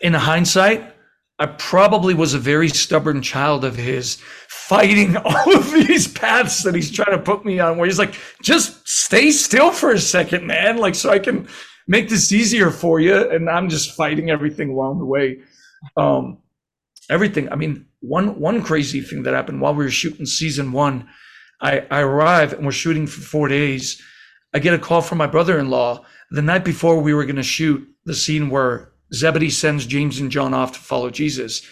in 0.00 0.14
hindsight, 0.14 0.92
I 1.38 1.46
probably 1.46 2.14
was 2.14 2.34
a 2.34 2.38
very 2.40 2.68
stubborn 2.68 3.22
child 3.22 3.64
of 3.64 3.76
his, 3.76 4.16
fighting 4.48 5.16
all 5.24 5.56
of 5.56 5.70
these 5.70 6.08
paths 6.08 6.64
that 6.64 6.74
he's 6.74 6.90
trying 6.90 7.16
to 7.16 7.22
put 7.22 7.44
me 7.44 7.60
on, 7.60 7.78
where 7.78 7.86
he's 7.86 8.00
like, 8.00 8.16
just 8.42 8.88
stay 8.88 9.30
still 9.30 9.70
for 9.70 9.92
a 9.92 10.00
second, 10.00 10.48
man. 10.48 10.78
Like, 10.78 10.96
so 10.96 11.10
I 11.10 11.20
can 11.20 11.46
make 11.86 12.08
this 12.08 12.32
easier 12.32 12.70
for 12.70 13.00
you. 13.00 13.30
And 13.30 13.48
I'm 13.48 13.68
just 13.68 13.94
fighting 13.96 14.30
everything 14.30 14.70
along 14.70 14.98
the 14.98 15.04
way. 15.04 15.40
Um, 15.96 16.38
everything. 17.10 17.50
I 17.52 17.56
mean, 17.56 17.86
one, 18.00 18.38
one 18.38 18.62
crazy 18.62 19.00
thing 19.00 19.22
that 19.24 19.34
happened 19.34 19.60
while 19.60 19.74
we 19.74 19.84
were 19.84 19.90
shooting 19.90 20.26
season 20.26 20.72
one, 20.72 21.08
I, 21.60 21.86
I 21.90 22.00
arrive 22.00 22.52
and 22.52 22.64
we're 22.64 22.72
shooting 22.72 23.06
for 23.06 23.20
four 23.20 23.48
days. 23.48 24.00
I 24.54 24.58
get 24.58 24.74
a 24.74 24.78
call 24.78 25.00
from 25.00 25.18
my 25.18 25.26
brother 25.26 25.58
in 25.58 25.70
law 25.70 26.04
the 26.30 26.42
night 26.42 26.64
before 26.64 27.00
we 27.00 27.14
were 27.14 27.24
going 27.24 27.36
to 27.36 27.42
shoot 27.42 27.86
the 28.04 28.14
scene 28.14 28.50
where 28.50 28.92
Zebedee 29.14 29.50
sends 29.50 29.86
James 29.86 30.18
and 30.18 30.30
John 30.30 30.54
off 30.54 30.72
to 30.72 30.80
follow 30.80 31.10
Jesus. 31.10 31.62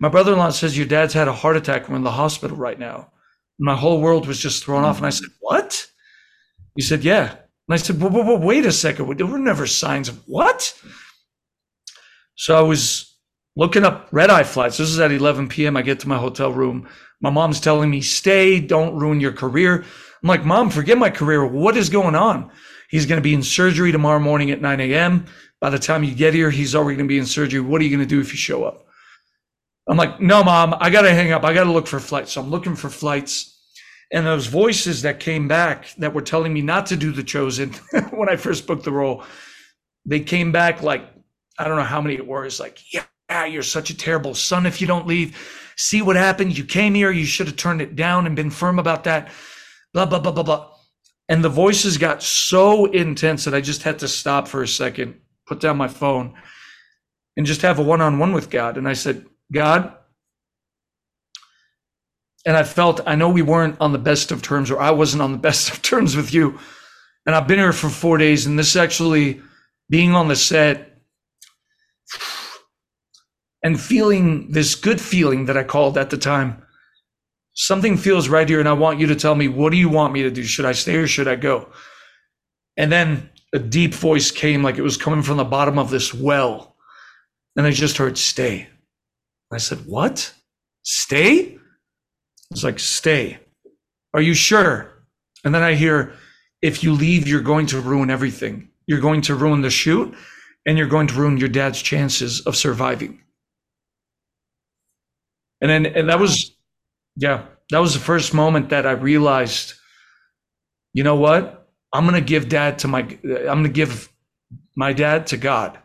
My 0.00 0.08
brother 0.08 0.32
in 0.32 0.38
law 0.38 0.50
says, 0.50 0.76
Your 0.76 0.86
dad's 0.86 1.14
had 1.14 1.28
a 1.28 1.32
heart 1.32 1.56
attack. 1.56 1.88
We're 1.88 1.96
in 1.96 2.02
the 2.02 2.10
hospital 2.10 2.56
right 2.56 2.78
now. 2.78 3.12
My 3.58 3.74
whole 3.74 4.00
world 4.00 4.26
was 4.26 4.38
just 4.38 4.64
thrown 4.64 4.84
off. 4.84 4.98
And 4.98 5.06
I 5.06 5.10
said, 5.10 5.28
What? 5.40 5.86
He 6.74 6.82
said, 6.82 7.04
Yeah. 7.04 7.36
And 7.68 7.74
I 7.74 7.76
said, 7.76 8.00
well, 8.00 8.38
Wait 8.38 8.64
a 8.64 8.72
second. 8.72 9.16
There 9.18 9.26
were 9.26 9.38
never 9.38 9.66
signs 9.66 10.08
of 10.08 10.22
what? 10.26 10.74
So 12.36 12.56
I 12.56 12.62
was 12.62 13.16
looking 13.56 13.84
up 13.84 14.08
red 14.12 14.30
eye 14.30 14.44
flights. 14.44 14.76
This 14.76 14.90
is 14.90 15.00
at 15.00 15.10
11 15.10 15.48
p.m. 15.48 15.76
I 15.76 15.82
get 15.82 16.00
to 16.00 16.08
my 16.08 16.18
hotel 16.18 16.52
room. 16.52 16.88
My 17.20 17.30
mom's 17.30 17.60
telling 17.60 17.90
me, 17.90 18.02
Stay, 18.02 18.60
don't 18.60 18.96
ruin 18.96 19.20
your 19.20 19.32
career. 19.32 19.84
I'm 20.22 20.28
like, 20.28 20.44
Mom, 20.44 20.70
forget 20.70 20.98
my 20.98 21.10
career. 21.10 21.44
What 21.46 21.76
is 21.76 21.88
going 21.88 22.14
on? 22.14 22.50
He's 22.88 23.06
going 23.06 23.18
to 23.18 23.22
be 23.22 23.34
in 23.34 23.42
surgery 23.42 23.90
tomorrow 23.90 24.20
morning 24.20 24.50
at 24.50 24.60
9 24.60 24.80
a.m. 24.80 25.26
By 25.60 25.70
the 25.70 25.78
time 25.78 26.04
you 26.04 26.14
get 26.14 26.34
here, 26.34 26.50
he's 26.50 26.74
already 26.74 26.96
going 26.96 27.08
to 27.08 27.12
be 27.12 27.18
in 27.18 27.26
surgery. 27.26 27.60
What 27.60 27.80
are 27.80 27.84
you 27.84 27.90
going 27.90 28.06
to 28.06 28.14
do 28.14 28.20
if 28.20 28.32
you 28.32 28.38
show 28.38 28.64
up? 28.64 28.86
I'm 29.88 29.96
like, 29.96 30.20
no, 30.20 30.42
mom, 30.42 30.74
I 30.78 30.90
got 30.90 31.02
to 31.02 31.10
hang 31.10 31.32
up. 31.32 31.44
I 31.44 31.54
got 31.54 31.64
to 31.64 31.72
look 31.72 31.86
for 31.86 32.00
flights. 32.00 32.32
So 32.32 32.40
I'm 32.40 32.50
looking 32.50 32.76
for 32.76 32.90
flights. 32.90 33.55
And 34.12 34.24
those 34.24 34.46
voices 34.46 35.02
that 35.02 35.18
came 35.18 35.48
back 35.48 35.92
that 35.98 36.14
were 36.14 36.22
telling 36.22 36.52
me 36.52 36.62
not 36.62 36.86
to 36.86 36.96
do 36.96 37.10
The 37.10 37.24
Chosen 37.24 37.72
when 38.10 38.28
I 38.28 38.36
first 38.36 38.66
booked 38.66 38.84
the 38.84 38.92
role, 38.92 39.24
they 40.04 40.20
came 40.20 40.52
back 40.52 40.82
like, 40.82 41.04
I 41.58 41.64
don't 41.64 41.76
know 41.76 41.82
how 41.82 42.00
many 42.00 42.14
it 42.14 42.26
was, 42.26 42.60
like, 42.60 42.80
yeah, 42.92 43.44
you're 43.46 43.62
such 43.62 43.90
a 43.90 43.96
terrible 43.96 44.34
son 44.34 44.66
if 44.66 44.80
you 44.80 44.86
don't 44.86 45.06
leave. 45.06 45.36
See 45.76 46.02
what 46.02 46.16
happened? 46.16 46.56
You 46.56 46.64
came 46.64 46.94
here, 46.94 47.10
you 47.10 47.24
should 47.24 47.48
have 47.48 47.56
turned 47.56 47.82
it 47.82 47.96
down 47.96 48.26
and 48.26 48.36
been 48.36 48.50
firm 48.50 48.78
about 48.78 49.04
that. 49.04 49.30
Blah, 49.92 50.06
blah, 50.06 50.20
blah, 50.20 50.32
blah, 50.32 50.42
blah. 50.42 50.70
And 51.28 51.42
the 51.42 51.48
voices 51.48 51.98
got 51.98 52.22
so 52.22 52.86
intense 52.86 53.44
that 53.44 53.54
I 53.54 53.60
just 53.60 53.82
had 53.82 53.98
to 53.98 54.08
stop 54.08 54.46
for 54.46 54.62
a 54.62 54.68
second, 54.68 55.18
put 55.46 55.60
down 55.60 55.76
my 55.76 55.88
phone, 55.88 56.34
and 57.36 57.46
just 57.46 57.62
have 57.62 57.78
a 57.78 57.82
one 57.82 58.00
on 58.00 58.18
one 58.18 58.32
with 58.32 58.48
God. 58.48 58.76
And 58.76 58.88
I 58.88 58.92
said, 58.92 59.26
God, 59.52 59.92
and 62.46 62.56
I 62.56 62.62
felt 62.62 63.00
I 63.06 63.16
know 63.16 63.28
we 63.28 63.42
weren't 63.42 63.76
on 63.80 63.92
the 63.92 63.98
best 63.98 64.30
of 64.30 64.40
terms, 64.40 64.70
or 64.70 64.80
I 64.80 64.92
wasn't 64.92 65.22
on 65.22 65.32
the 65.32 65.38
best 65.48 65.70
of 65.70 65.82
terms 65.82 66.16
with 66.16 66.32
you. 66.32 66.58
And 67.26 67.34
I've 67.34 67.48
been 67.48 67.58
here 67.58 67.72
for 67.72 67.90
four 67.90 68.16
days, 68.16 68.46
and 68.46 68.58
this 68.58 68.76
actually 68.76 69.42
being 69.90 70.14
on 70.14 70.28
the 70.28 70.36
set 70.36 71.00
and 73.62 73.80
feeling 73.80 74.52
this 74.52 74.76
good 74.76 75.00
feeling 75.00 75.46
that 75.46 75.56
I 75.56 75.64
called 75.64 75.98
at 75.98 76.10
the 76.10 76.16
time. 76.16 76.62
Something 77.54 77.96
feels 77.96 78.28
right 78.28 78.48
here, 78.48 78.60
and 78.60 78.68
I 78.68 78.74
want 78.74 79.00
you 79.00 79.08
to 79.08 79.16
tell 79.16 79.34
me 79.34 79.48
what 79.48 79.70
do 79.70 79.76
you 79.76 79.88
want 79.88 80.12
me 80.12 80.22
to 80.22 80.30
do? 80.30 80.44
Should 80.44 80.66
I 80.66 80.72
stay 80.72 80.96
or 80.96 81.06
should 81.08 81.26
I 81.26 81.34
go? 81.34 81.68
And 82.76 82.92
then 82.92 83.30
a 83.52 83.58
deep 83.58 83.94
voice 83.94 84.30
came 84.30 84.62
like 84.62 84.76
it 84.76 84.82
was 84.82 84.96
coming 84.96 85.22
from 85.22 85.38
the 85.38 85.44
bottom 85.44 85.78
of 85.78 85.90
this 85.90 86.14
well. 86.14 86.76
And 87.56 87.66
I 87.66 87.70
just 87.70 87.96
heard, 87.96 88.18
stay. 88.18 88.68
I 89.50 89.56
said, 89.56 89.78
What? 89.86 90.32
Stay? 90.82 91.58
It's 92.50 92.64
like, 92.64 92.78
stay. 92.78 93.38
Are 94.14 94.20
you 94.20 94.34
sure? 94.34 95.04
And 95.44 95.54
then 95.54 95.62
I 95.62 95.74
hear, 95.74 96.14
if 96.62 96.82
you 96.82 96.92
leave, 96.92 97.28
you're 97.28 97.40
going 97.40 97.66
to 97.66 97.80
ruin 97.80 98.10
everything. 98.10 98.70
You're 98.86 99.00
going 99.00 99.20
to 99.22 99.34
ruin 99.34 99.60
the 99.62 99.70
shoot 99.70 100.14
and 100.64 100.78
you're 100.78 100.86
going 100.86 101.06
to 101.08 101.14
ruin 101.14 101.38
your 101.38 101.48
dad's 101.48 101.82
chances 101.82 102.40
of 102.40 102.56
surviving. 102.56 103.20
And 105.60 105.70
then, 105.70 105.86
and 105.86 106.08
that 106.08 106.18
was, 106.18 106.56
yeah, 107.16 107.44
that 107.70 107.78
was 107.78 107.94
the 107.94 108.00
first 108.00 108.34
moment 108.34 108.70
that 108.70 108.86
I 108.86 108.92
realized, 108.92 109.74
you 110.92 111.02
know 111.02 111.16
what? 111.16 111.68
I'm 111.92 112.04
going 112.04 112.20
to 112.20 112.26
give 112.26 112.48
dad 112.48 112.78
to 112.80 112.88
my, 112.88 113.00
I'm 113.00 113.62
going 113.62 113.64
to 113.64 113.68
give 113.68 114.08
my 114.74 114.92
dad 114.92 115.26
to 115.28 115.36
God. 115.36 115.78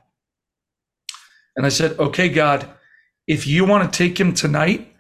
And 1.56 1.66
I 1.66 1.70
said, 1.70 2.00
okay, 2.00 2.30
God, 2.30 2.68
if 3.28 3.46
you 3.48 3.66
want 3.66 3.92
to 3.92 3.98
take 3.98 4.20
him 4.20 4.34
tonight, 4.34 4.91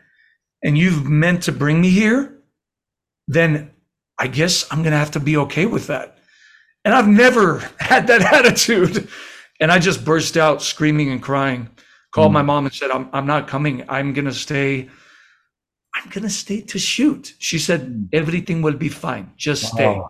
and 0.63 0.77
you've 0.77 1.09
meant 1.09 1.43
to 1.43 1.51
bring 1.51 1.81
me 1.81 1.89
here, 1.89 2.37
then 3.27 3.71
I 4.17 4.27
guess 4.27 4.65
I'm 4.71 4.79
going 4.83 4.91
to 4.91 4.97
have 4.97 5.11
to 5.11 5.19
be 5.19 5.37
okay 5.37 5.65
with 5.65 5.87
that. 5.87 6.17
And 6.85 6.93
I've 6.93 7.07
never 7.07 7.59
had 7.79 8.07
that 8.07 8.21
attitude. 8.21 9.07
And 9.59 9.71
I 9.71 9.79
just 9.79 10.03
burst 10.03 10.37
out 10.37 10.61
screaming 10.61 11.11
and 11.11 11.21
crying, 11.21 11.69
called 12.11 12.31
mm. 12.31 12.35
my 12.35 12.41
mom 12.41 12.65
and 12.65 12.73
said, 12.73 12.91
I'm, 12.91 13.09
I'm 13.13 13.25
not 13.25 13.47
coming. 13.47 13.85
I'm 13.89 14.13
going 14.13 14.25
to 14.25 14.33
stay. 14.33 14.89
I'm 15.95 16.09
going 16.09 16.23
to 16.23 16.29
stay 16.29 16.61
to 16.61 16.79
shoot. 16.79 17.33
She 17.39 17.59
said, 17.59 17.81
mm. 17.81 18.09
everything 18.13 18.61
will 18.61 18.77
be 18.77 18.89
fine. 18.89 19.31
Just 19.37 19.65
stay. 19.65 19.85
Oh, 19.85 20.09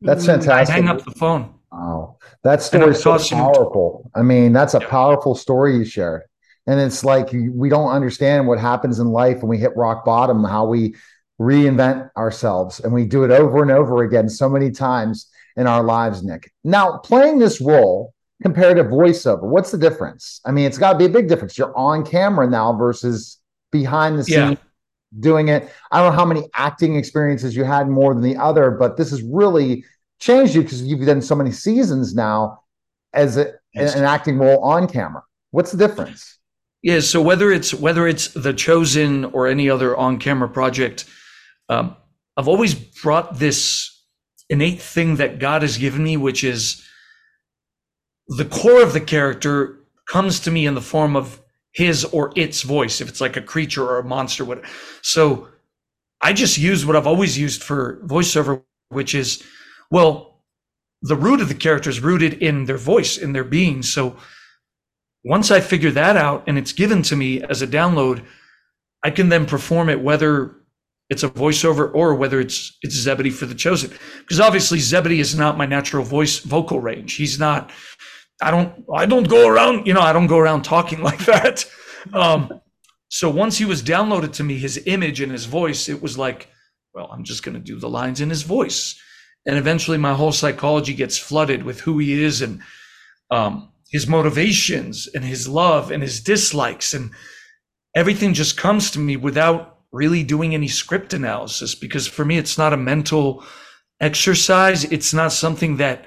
that's 0.00 0.26
fantastic. 0.26 0.74
I 0.74 0.78
hang 0.78 0.88
up 0.88 1.04
the 1.04 1.12
phone. 1.12 1.54
Wow. 1.72 2.18
That 2.44 2.62
story 2.62 2.90
is 2.90 3.02
so 3.02 3.18
powerful. 3.18 4.10
I 4.14 4.22
mean, 4.22 4.52
that's 4.52 4.74
a 4.74 4.80
powerful 4.80 5.34
story 5.34 5.76
you 5.76 5.84
shared. 5.84 6.22
And 6.66 6.80
it's 6.80 7.04
like 7.04 7.30
we 7.32 7.68
don't 7.68 7.90
understand 7.90 8.46
what 8.46 8.58
happens 8.58 8.98
in 8.98 9.08
life 9.08 9.42
when 9.42 9.48
we 9.48 9.58
hit 9.58 9.76
rock 9.76 10.04
bottom, 10.04 10.42
how 10.44 10.66
we 10.66 10.94
reinvent 11.40 12.10
ourselves 12.16 12.80
and 12.80 12.92
we 12.92 13.04
do 13.04 13.24
it 13.24 13.30
over 13.30 13.60
and 13.62 13.70
over 13.70 14.02
again 14.02 14.28
so 14.28 14.48
many 14.48 14.70
times 14.70 15.30
in 15.56 15.66
our 15.66 15.82
lives, 15.82 16.22
Nick. 16.22 16.52
Now, 16.62 16.98
playing 16.98 17.38
this 17.38 17.60
role 17.60 18.14
compared 18.42 18.76
to 18.76 18.84
voiceover, 18.84 19.42
what's 19.42 19.70
the 19.70 19.78
difference? 19.78 20.40
I 20.44 20.52
mean, 20.52 20.66
it's 20.66 20.78
got 20.78 20.92
to 20.92 20.98
be 20.98 21.04
a 21.04 21.08
big 21.08 21.28
difference. 21.28 21.56
You're 21.58 21.76
on 21.76 22.04
camera 22.04 22.48
now 22.48 22.72
versus 22.72 23.38
behind 23.70 24.18
the 24.18 24.24
scenes 24.24 24.36
yeah. 24.36 24.56
doing 25.20 25.48
it. 25.48 25.70
I 25.90 26.00
don't 26.00 26.12
know 26.12 26.18
how 26.18 26.24
many 26.24 26.48
acting 26.54 26.96
experiences 26.96 27.54
you 27.54 27.64
had 27.64 27.88
more 27.88 28.14
than 28.14 28.22
the 28.22 28.36
other, 28.36 28.70
but 28.70 28.96
this 28.96 29.10
has 29.10 29.22
really 29.22 29.84
changed 30.20 30.54
you 30.54 30.62
because 30.62 30.82
you've 30.82 31.06
done 31.06 31.22
so 31.22 31.34
many 31.34 31.52
seasons 31.52 32.14
now 32.14 32.60
as 33.12 33.36
a, 33.36 33.52
an 33.74 34.04
acting 34.04 34.38
role 34.38 34.60
on 34.60 34.88
camera. 34.88 35.22
What's 35.50 35.72
the 35.72 35.78
difference? 35.78 36.38
Yeah, 36.84 37.00
so 37.00 37.22
whether 37.22 37.50
it's 37.50 37.72
whether 37.72 38.06
it's 38.06 38.28
The 38.28 38.52
Chosen 38.52 39.24
or 39.24 39.46
any 39.46 39.70
other 39.70 39.96
on-camera 39.96 40.50
project, 40.50 41.06
um, 41.70 41.96
I've 42.36 42.46
always 42.46 42.74
brought 42.74 43.38
this 43.38 43.90
innate 44.50 44.82
thing 44.82 45.16
that 45.16 45.38
God 45.38 45.62
has 45.62 45.78
given 45.78 46.04
me, 46.04 46.18
which 46.18 46.44
is 46.44 46.86
the 48.28 48.44
core 48.44 48.82
of 48.82 48.92
the 48.92 49.00
character 49.00 49.78
comes 50.06 50.40
to 50.40 50.50
me 50.50 50.66
in 50.66 50.74
the 50.74 50.82
form 50.82 51.16
of 51.16 51.40
his 51.72 52.04
or 52.04 52.34
its 52.36 52.60
voice, 52.60 53.00
if 53.00 53.08
it's 53.08 53.20
like 53.20 53.38
a 53.38 53.40
creature 53.40 53.82
or 53.82 53.98
a 53.98 54.04
monster. 54.04 54.44
Whatever. 54.44 54.68
So 55.00 55.48
I 56.20 56.34
just 56.34 56.58
use 56.58 56.84
what 56.84 56.96
I've 56.96 57.06
always 57.06 57.38
used 57.38 57.62
for 57.62 57.98
voiceover, 58.04 58.62
which 58.90 59.14
is, 59.14 59.42
well, 59.90 60.42
the 61.00 61.16
root 61.16 61.40
of 61.40 61.48
the 61.48 61.54
character 61.54 61.88
is 61.88 62.00
rooted 62.00 62.42
in 62.42 62.66
their 62.66 62.76
voice, 62.76 63.16
in 63.16 63.32
their 63.32 63.42
being. 63.42 63.82
So 63.82 64.16
once 65.24 65.50
I 65.50 65.60
figure 65.60 65.90
that 65.92 66.16
out 66.16 66.44
and 66.46 66.58
it's 66.58 66.72
given 66.72 67.02
to 67.02 67.16
me 67.16 67.42
as 67.42 67.62
a 67.62 67.66
download, 67.66 68.24
I 69.02 69.10
can 69.10 69.30
then 69.30 69.46
perform 69.46 69.88
it 69.88 70.00
whether 70.00 70.54
it's 71.10 71.22
a 71.22 71.28
voiceover 71.28 71.92
or 71.94 72.14
whether 72.14 72.40
it's 72.40 72.76
it's 72.82 72.94
Zebedee 72.94 73.30
for 73.30 73.46
the 73.46 73.54
chosen. 73.54 73.90
Because 74.20 74.40
obviously 74.40 74.78
Zebedee 74.78 75.20
is 75.20 75.34
not 75.34 75.58
my 75.58 75.66
natural 75.66 76.04
voice 76.04 76.38
vocal 76.38 76.80
range. 76.80 77.14
He's 77.14 77.38
not. 77.38 77.70
I 78.42 78.50
don't. 78.50 78.84
I 78.94 79.06
don't 79.06 79.28
go 79.28 79.48
around. 79.48 79.86
You 79.86 79.94
know, 79.94 80.00
I 80.00 80.12
don't 80.12 80.26
go 80.26 80.38
around 80.38 80.62
talking 80.62 81.02
like 81.08 81.24
that. 81.24 81.64
Um, 82.12 82.60
so 83.08 83.30
once 83.30 83.56
he 83.56 83.64
was 83.64 83.82
downloaded 83.82 84.32
to 84.34 84.44
me, 84.44 84.58
his 84.58 84.82
image 84.86 85.20
and 85.20 85.30
his 85.30 85.44
voice, 85.44 85.88
it 85.88 86.02
was 86.02 86.18
like, 86.18 86.48
well, 86.94 87.08
I'm 87.12 87.24
just 87.24 87.42
going 87.44 87.54
to 87.54 87.60
do 87.60 87.78
the 87.78 87.88
lines 87.88 88.20
in 88.20 88.28
his 88.28 88.42
voice, 88.42 89.00
and 89.46 89.56
eventually 89.56 89.98
my 89.98 90.14
whole 90.14 90.32
psychology 90.32 90.94
gets 90.94 91.16
flooded 91.16 91.62
with 91.62 91.80
who 91.80 91.98
he 91.98 92.22
is 92.22 92.42
and 92.42 92.60
um, 93.30 93.68
his 93.90 94.06
motivations 94.06 95.06
and 95.14 95.24
his 95.24 95.46
love 95.46 95.90
and 95.90 96.02
his 96.02 96.20
dislikes 96.20 96.94
and 96.94 97.10
everything 97.94 98.34
just 98.34 98.56
comes 98.56 98.90
to 98.90 98.98
me 98.98 99.16
without 99.16 99.78
really 99.92 100.24
doing 100.24 100.54
any 100.54 100.68
script 100.68 101.12
analysis 101.12 101.74
because 101.74 102.06
for 102.06 102.24
me 102.24 102.36
it's 102.36 102.58
not 102.58 102.72
a 102.72 102.76
mental 102.76 103.44
exercise. 104.00 104.84
It's 104.84 105.14
not 105.14 105.32
something 105.32 105.76
that 105.76 106.06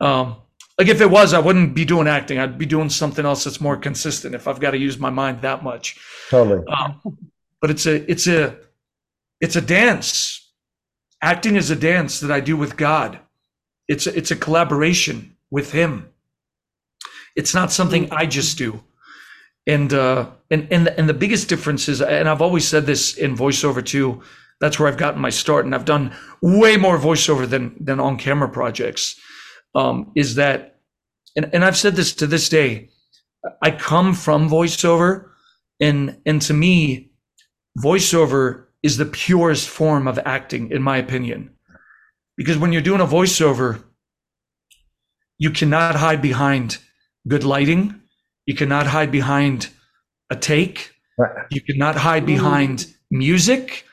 um 0.00 0.36
like 0.78 0.86
if 0.86 1.00
it 1.00 1.10
was 1.10 1.34
i 1.34 1.38
wouldn't 1.40 1.74
be 1.74 1.84
doing 1.84 2.08
acting. 2.08 2.38
I'd 2.38 2.58
be 2.58 2.66
doing 2.66 2.88
something 2.88 3.24
else 3.24 3.44
that's 3.44 3.60
more 3.60 3.76
consistent 3.76 4.34
if 4.34 4.48
i've 4.48 4.60
got 4.60 4.70
to 4.70 4.78
use 4.78 4.98
my 4.98 5.10
mind 5.10 5.42
that 5.42 5.62
much. 5.62 5.98
Totally. 6.30 6.64
Um, 6.66 7.18
but 7.60 7.70
it's 7.70 7.86
a 7.86 8.10
it's 8.10 8.26
a 8.26 8.56
it's 9.40 9.56
a 9.56 9.60
dance. 9.60 10.34
Acting 11.20 11.56
is 11.56 11.70
a 11.70 11.76
dance 11.76 12.20
that 12.20 12.30
i 12.30 12.40
do 12.40 12.56
with 12.56 12.76
god. 12.76 13.18
It's 13.88 14.06
a, 14.06 14.16
it's 14.16 14.30
a 14.30 14.36
collaboration 14.36 15.36
with 15.50 15.72
him 15.72 16.10
it's 17.38 17.54
not 17.54 17.70
something 17.70 18.08
I 18.10 18.26
just 18.26 18.58
do. 18.58 18.82
And 19.66 19.92
uh, 19.92 20.30
and 20.50 20.66
and 20.72 20.88
and 20.88 21.08
the 21.08 21.14
biggest 21.14 21.48
difference 21.48 21.88
is, 21.88 22.02
and 22.02 22.28
I've 22.28 22.42
always 22.42 22.66
said 22.66 22.84
this 22.84 23.16
in 23.16 23.36
voiceover 23.36 23.84
too. 23.84 24.22
That's 24.60 24.78
where 24.78 24.88
I've 24.88 24.96
gotten 24.96 25.20
my 25.20 25.30
start, 25.30 25.64
and 25.64 25.74
I've 25.74 25.84
done 25.84 26.14
way 26.42 26.76
more 26.76 26.98
voiceover 26.98 27.48
than 27.48 27.76
than 27.78 28.00
on 28.00 28.18
camera 28.18 28.48
projects. 28.48 29.18
Um, 29.74 30.10
is 30.16 30.34
that, 30.34 30.80
and 31.36 31.48
and 31.52 31.64
I've 31.64 31.76
said 31.76 31.94
this 31.94 32.12
to 32.14 32.26
this 32.26 32.48
day. 32.48 32.88
I 33.62 33.70
come 33.70 34.14
from 34.14 34.48
voiceover, 34.48 35.28
and 35.80 36.18
and 36.26 36.42
to 36.42 36.54
me, 36.54 37.12
voiceover 37.78 38.64
is 38.82 38.96
the 38.96 39.06
purest 39.06 39.68
form 39.68 40.08
of 40.08 40.18
acting, 40.24 40.70
in 40.70 40.82
my 40.82 40.96
opinion, 40.96 41.50
because 42.36 42.58
when 42.58 42.72
you're 42.72 42.82
doing 42.82 43.02
a 43.02 43.06
voiceover, 43.06 43.84
you 45.36 45.50
cannot 45.50 45.94
hide 45.94 46.22
behind 46.22 46.78
good 47.26 47.44
lighting. 47.44 48.00
You 48.46 48.54
cannot 48.54 48.86
hide 48.86 49.10
behind 49.10 49.70
a 50.30 50.36
take. 50.36 50.92
You 51.50 51.60
cannot 51.60 51.96
hide 51.96 52.24
behind 52.24 52.86
music. 53.10 53.84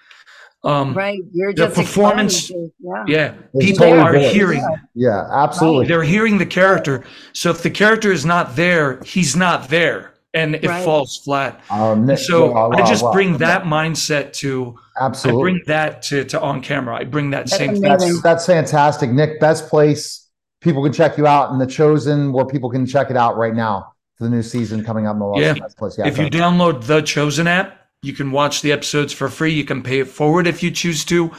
Um, 0.64 0.94
right. 0.96 1.20
You're 1.32 1.54
the 1.54 1.70
performance. 1.70 2.50
Yeah. 2.50 3.04
yeah. 3.08 3.34
People 3.60 3.86
totally 3.86 4.02
are 4.02 4.14
good. 4.14 4.34
hearing. 4.34 4.66
Yeah, 4.96 5.28
absolutely. 5.32 5.88
They're 5.88 6.04
hearing 6.04 6.40
the 6.40 6.46
character. 6.46 7.04
So 7.34 7.52
if 7.52 7.62
the 7.62 7.70
character 7.70 8.12
is 8.12 8.26
not 8.26 8.56
there, 8.56 9.02
he's 9.04 9.36
not 9.36 9.70
there 9.70 10.16
and 10.34 10.56
it 10.56 10.66
right. 10.66 10.84
falls 10.84 11.18
flat. 11.18 11.64
Um, 11.70 12.16
so 12.18 12.52
wow, 12.52 12.70
wow, 12.70 12.78
I 12.78 12.88
just 12.88 13.04
wow, 13.04 13.14
bring 13.14 13.38
that 13.38 13.64
mindset 13.64 14.34
to 14.34 14.78
absolutely 15.00 15.40
I 15.40 15.44
bring 15.44 15.62
that 15.68 16.02
to, 16.04 16.26
to 16.26 16.42
on 16.42 16.62
camera. 16.62 16.98
I 16.98 17.06
bring 17.06 17.30
that 17.30 17.48
same 17.48 17.80
that's, 17.80 18.04
thing. 18.04 18.20
That's 18.22 18.46
fantastic. 18.46 19.12
Nick, 19.12 19.40
best 19.40 19.70
place 19.70 20.25
people 20.66 20.84
can 20.84 20.92
check 20.92 21.18
you 21.18 21.26
out 21.26 21.54
in 21.54 21.60
the 21.60 21.68
chosen 21.68 22.34
where 22.34 22.46
people 22.46 22.70
can 22.70 22.86
check 22.86 23.10
it 23.10 23.16
out 23.16 23.38
right 23.38 23.56
now 23.56 23.94
for 24.18 24.26
the 24.26 24.30
new 24.30 24.42
season 24.42 24.84
coming 24.84 25.08
up 25.08 25.14
in 25.14 25.20
the 25.20 25.34
yeah. 25.38 25.54
Place. 25.78 25.98
yeah 25.98 26.08
if 26.08 26.18
you 26.18 26.26
download 26.26 26.84
the 26.86 27.02
chosen 27.02 27.48
app 27.48 27.86
You 28.06 28.14
can 28.14 28.32
watch 28.32 28.62
the 28.62 28.72
episodes 28.72 29.14
for 29.14 29.30
free. 29.30 29.52
You 29.52 29.66
can 29.66 29.82
pay 29.82 30.00
it 30.00 30.08
forward 30.08 30.46
if 30.46 30.62
you 30.62 30.70
choose 30.70 31.04
to. 31.06 31.32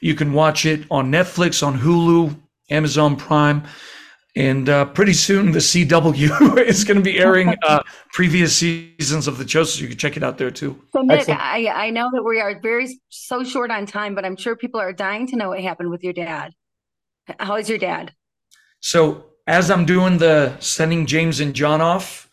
You 0.00 0.14
can 0.14 0.32
watch 0.32 0.64
it 0.64 0.86
on 0.88 1.10
Netflix, 1.10 1.66
on 1.66 1.80
Hulu, 1.80 2.38
Amazon 2.70 3.16
Prime. 3.16 3.64
And 4.36 4.68
uh, 4.68 4.84
pretty 4.86 5.12
soon, 5.12 5.50
the 5.52 5.58
CW 5.58 6.58
is 6.66 6.84
going 6.84 6.96
to 6.96 7.02
be 7.02 7.18
airing 7.18 7.54
uh, 7.64 7.82
previous 8.12 8.56
seasons 8.56 9.26
of 9.26 9.36
the 9.36 9.44
Chosen. 9.44 9.78
so 9.78 9.82
you 9.82 9.88
can 9.88 9.98
check 9.98 10.16
it 10.16 10.22
out 10.22 10.38
there 10.38 10.50
too. 10.50 10.80
So, 10.92 11.02
Nick, 11.02 11.28
I, 11.28 11.66
I 11.68 11.90
know 11.90 12.08
that 12.12 12.22
we 12.22 12.40
are 12.40 12.58
very 12.60 13.00
so 13.08 13.42
short 13.42 13.70
on 13.70 13.84
time, 13.84 14.14
but 14.14 14.24
I'm 14.24 14.36
sure 14.36 14.54
people 14.56 14.80
are 14.80 14.92
dying 14.92 15.26
to 15.28 15.36
know 15.36 15.48
what 15.50 15.60
happened 15.60 15.90
with 15.90 16.04
your 16.04 16.14
dad. 16.14 16.52
How 17.38 17.56
is 17.56 17.68
your 17.68 17.78
dad? 17.78 18.14
So, 18.82 19.24
as 19.46 19.70
I'm 19.70 19.86
doing 19.86 20.18
the 20.18 20.56
sending 20.60 21.06
James 21.06 21.40
and 21.40 21.54
John 21.54 21.80
off 21.80 22.28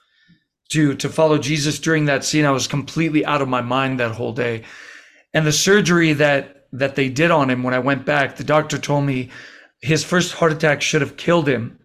to 0.71 0.93
to 0.95 1.09
follow 1.09 1.37
Jesus 1.37 1.79
during 1.79 2.05
that 2.05 2.25
scene, 2.25 2.45
I 2.45 2.51
was 2.51 2.67
completely 2.67 3.25
out 3.25 3.41
of 3.41 3.47
my 3.47 3.61
mind 3.61 3.99
that 3.99 4.11
whole 4.11 4.33
day. 4.33 4.63
And 5.33 5.47
the 5.47 5.53
surgery 5.53 6.11
that 6.13 6.67
that 6.73 6.95
they 6.95 7.07
did 7.09 7.31
on 7.31 7.49
him 7.49 7.63
when 7.63 7.73
I 7.73 7.79
went 7.79 8.05
back, 8.05 8.35
the 8.35 8.43
doctor 8.43 8.77
told 8.77 9.05
me 9.05 9.29
his 9.81 10.03
first 10.03 10.33
heart 10.33 10.51
attack 10.51 10.81
should 10.81 11.01
have 11.01 11.15
killed 11.15 11.47
him 11.47 11.79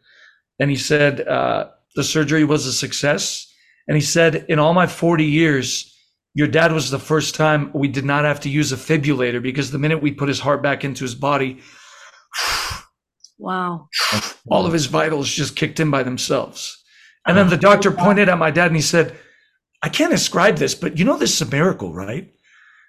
and 0.58 0.70
he 0.70 0.76
said 0.76 1.26
uh, 1.26 1.68
the 1.94 2.04
surgery 2.04 2.44
was 2.44 2.66
a 2.66 2.72
success. 2.72 3.52
And 3.88 3.96
he 3.96 4.00
said, 4.00 4.46
in 4.48 4.58
all 4.58 4.72
my 4.74 4.86
40 4.86 5.24
years, 5.24 5.90
your 6.34 6.48
dad 6.48 6.72
was 6.72 6.90
the 6.90 6.98
first 6.98 7.34
time 7.34 7.70
we 7.74 7.88
did 7.88 8.04
not 8.04 8.24
have 8.24 8.40
to 8.40 8.48
use 8.48 8.72
a 8.72 8.76
fibrillator 8.76 9.42
because 9.42 9.70
the 9.70 9.78
minute 9.78 10.02
we 10.02 10.12
put 10.12 10.28
his 10.28 10.40
heart 10.40 10.62
back 10.62 10.84
into 10.84 11.04
his 11.04 11.14
body, 11.14 11.60
wow, 13.44 13.88
all 14.48 14.66
of 14.66 14.72
his 14.72 14.86
vitals 14.86 15.28
just 15.28 15.54
kicked 15.54 15.78
in 15.78 15.90
by 15.90 16.02
themselves. 16.02 16.82
And 17.26 17.36
then 17.36 17.48
the 17.48 17.56
doctor 17.56 17.90
pointed 17.90 18.28
at 18.28 18.38
my 18.38 18.50
dad 18.50 18.68
and 18.68 18.76
he 18.76 18.82
said, 18.82 19.16
I 19.82 19.88
can't 19.88 20.10
describe 20.10 20.56
this, 20.56 20.74
but 20.74 20.98
you 20.98 21.04
know, 21.04 21.18
this 21.18 21.34
is 21.34 21.46
a 21.46 21.50
miracle, 21.50 21.92
right? 21.92 22.32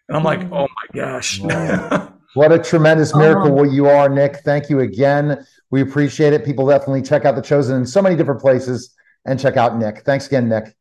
And 0.07 0.17
I'm 0.17 0.24
like, 0.24 0.39
mm. 0.39 0.50
oh 0.53 0.67
my 0.67 1.01
gosh. 1.01 1.39
what 2.35 2.51
a 2.51 2.59
tremendous 2.59 3.13
miracle 3.15 3.51
what 3.51 3.71
you 3.71 3.88
are, 3.88 4.07
Nick. 4.07 4.38
Thank 4.45 4.69
you 4.69 4.79
again. 4.79 5.45
We 5.71 5.81
appreciate 5.81 6.31
it. 6.31 6.45
People 6.45 6.67
definitely 6.67 7.01
check 7.01 7.25
out 7.25 7.35
The 7.35 7.41
Chosen 7.41 7.75
in 7.77 7.85
so 7.85 8.01
many 8.01 8.15
different 8.15 8.39
places 8.39 8.93
and 9.25 9.39
check 9.39 9.57
out 9.57 9.77
Nick. 9.77 10.03
Thanks 10.05 10.27
again, 10.27 10.47
Nick. 10.47 10.75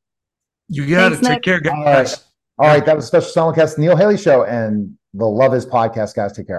You 0.69 0.89
got 0.89 1.11
to 1.11 1.21
take 1.21 1.43
care, 1.43 1.61
guys. 1.61 1.77
All 1.77 1.85
right. 1.85 2.25
All 2.59 2.67
right. 2.69 2.87
That 2.87 2.97
was 2.97 3.07
a 3.07 3.09
special 3.09 3.53
simulcast, 3.53 3.79
Neil 3.79 3.97
Haley 3.97 4.17
Show, 4.17 4.45
and 4.45 4.97
the 5.15 5.27
Love 5.27 5.55
Is 5.55 5.67
podcast, 5.67 6.15
guys. 6.15 6.33
Take 6.33 6.47
care. 6.47 6.53